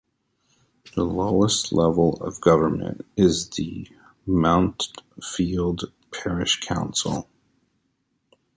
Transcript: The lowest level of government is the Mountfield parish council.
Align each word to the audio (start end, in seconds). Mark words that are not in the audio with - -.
The 0.95 1.03
lowest 1.03 1.71
level 1.71 2.13
of 2.23 2.41
government 2.41 3.05
is 3.17 3.47
the 3.51 3.87
Mountfield 4.27 5.91
parish 6.11 6.59
council. 6.59 7.29